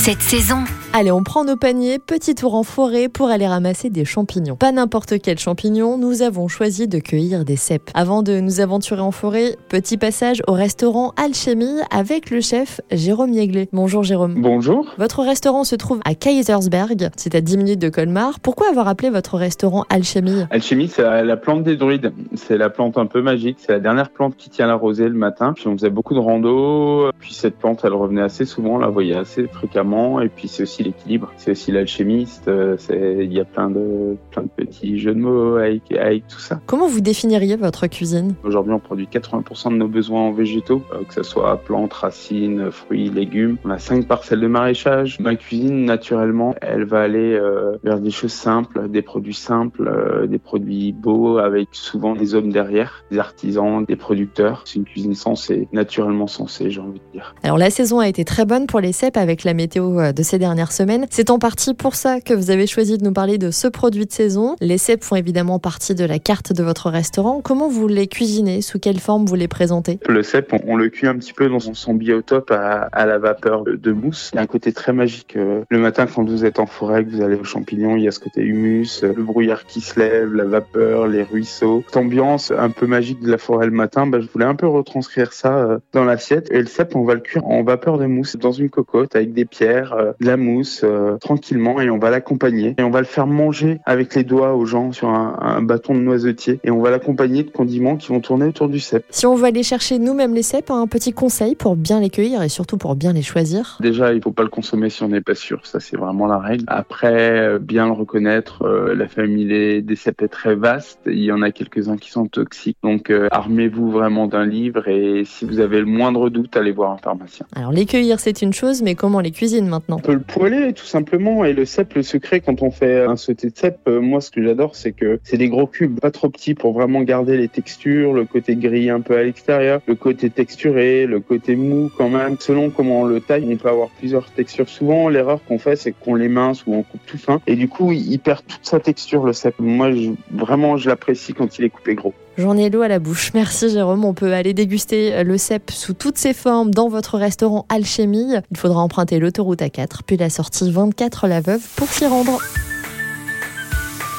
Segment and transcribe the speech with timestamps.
[0.00, 0.64] cette saison.
[0.92, 4.56] Allez, on prend nos paniers, petit tour en forêt pour aller ramasser des champignons.
[4.56, 7.90] Pas n'importe quel champignon, nous avons choisi de cueillir des cèpes.
[7.94, 13.32] Avant de nous aventurer en forêt, petit passage au restaurant Alchimie avec le chef Jérôme
[13.32, 13.68] Yeglet.
[13.72, 14.42] Bonjour Jérôme.
[14.42, 14.92] Bonjour.
[14.98, 18.40] Votre restaurant se trouve à Kaisersberg, c'est à 10 minutes de Colmar.
[18.40, 22.12] Pourquoi avoir appelé votre restaurant Alchimie Alchimie, c'est la plante des druides.
[22.34, 23.58] C'est la plante un peu magique.
[23.60, 25.52] C'est la dernière plante qui tient la rosée le matin.
[25.52, 27.12] Puis on faisait beaucoup de rando.
[27.20, 28.74] Puis cette plante, elle revenait assez souvent.
[28.74, 30.20] On la voyait assez fréquemment.
[30.20, 31.32] Et puis c'est aussi l'équilibre.
[31.36, 32.48] C'est aussi l'alchimiste.
[32.48, 36.38] euh, Il y a plein de, plein de petits jeux de mots avec, avec tout
[36.40, 36.60] ça.
[36.66, 38.34] Comment vous définiriez votre cuisine?
[38.44, 42.70] Aujourd'hui, on produit 80% de nos besoins en végétaux, euh, que ce soit plantes, racines,
[42.70, 43.56] fruits, légumes.
[43.64, 45.18] On a cinq parcelles de maraîchage.
[45.20, 50.26] Ma cuisine, naturellement, elle va aller euh, vers des choses simples, des produits simples, euh,
[50.26, 54.62] des produits beaux, avec souvent des hommes derrière, des artisans, des producteurs.
[54.64, 57.34] C'est une cuisine sensée, naturellement sensée, j'ai envie de dire.
[57.42, 60.38] Alors la saison a été très bonne pour les cèpes avec la météo de ces
[60.38, 60.69] dernières
[61.10, 64.06] C'est en partie pour ça que vous avez choisi de nous parler de ce produit
[64.06, 64.54] de saison.
[64.60, 67.40] Les cèpes font évidemment partie de la carte de votre restaurant.
[67.42, 68.62] Comment vous les cuisinez?
[68.62, 69.98] Sous quelle forme vous les présentez?
[70.08, 73.92] Le cèpe, on, le cuit un petit peu dans son, biotope à, la vapeur de,
[73.92, 74.30] mousse.
[74.32, 75.34] Il y a un côté très magique.
[75.36, 78.08] euh, Le matin, quand vous êtes en forêt, que vous allez aux champignons, il y
[78.08, 81.82] a ce côté humus, euh, le brouillard qui se lève, la vapeur, les ruisseaux.
[81.86, 84.68] Cette ambiance un peu magique de la forêt le matin, bah, je voulais un peu
[84.68, 86.48] retranscrire ça euh, dans l'assiette.
[86.52, 89.32] Et le cèpe, on va le cuire en vapeur de mousse dans une cocotte avec
[89.32, 92.74] des pierres, de la mousse, euh, tranquillement, et on va l'accompagner.
[92.78, 95.94] Et on va le faire manger avec les doigts aux gens sur un, un bâton
[95.94, 96.60] de noisetier.
[96.64, 99.04] Et on va l'accompagner de condiments qui vont tourner autour du cèpe.
[99.10, 102.42] Si on veut aller chercher nous-mêmes les cèpes, un petit conseil pour bien les cueillir
[102.42, 105.20] et surtout pour bien les choisir Déjà, il faut pas le consommer si on n'est
[105.20, 105.66] pas sûr.
[105.66, 106.64] Ça, c'est vraiment la règle.
[106.66, 111.00] Après, euh, bien le reconnaître, euh, la famille des, des cèpes est très vaste.
[111.06, 112.78] Il y en a quelques-uns qui sont toxiques.
[112.82, 116.92] Donc, euh, armez-vous vraiment d'un livre et si vous avez le moindre doute, allez voir
[116.92, 117.46] un pharmacien.
[117.54, 119.96] Alors les cueillir c'est une chose, mais comment les cuisine maintenant?
[119.98, 123.16] On peut le poêler tout simplement et le cèpe, le secret quand on fait un
[123.16, 126.10] sauté de cèpe, euh, moi ce que j'adore c'est que c'est des gros cubes, pas
[126.10, 129.94] trop petits pour vraiment garder les textures, le côté gris un peu à l'extérieur, le
[129.94, 132.36] côté texturé, le côté mou quand même.
[132.40, 134.68] Selon comment on le taille, on peut avoir plusieurs textures.
[134.68, 137.68] Souvent l'erreur qu'on fait c'est qu'on les mince ou on coupe tout fin et du
[137.68, 139.58] coup il perd toute sa texture le cèpe.
[139.58, 142.14] Moi je- vraiment je l'apprécie quand il est coupé gros.
[142.38, 143.32] J'en ai l'eau à la bouche.
[143.34, 144.04] Merci Jérôme.
[144.04, 148.34] On peut aller déguster le cèpe sous toutes ses formes dans votre restaurant Alchimie.
[148.50, 152.40] Il faudra emprunter l'autoroute A4, puis la sortie 24 La Veuve pour s'y rendre.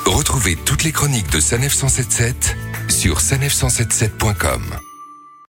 [0.05, 2.55] Retrouvez toutes les chroniques de Sanef 177
[2.89, 4.90] sur sanef177.com.